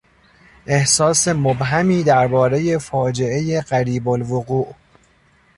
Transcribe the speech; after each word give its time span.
احساس 0.67 1.27
مبهمی 1.27 2.03
دربارهی 2.03 2.77
فاجعهی 2.77 3.61
قریبالوقوع 3.61 4.73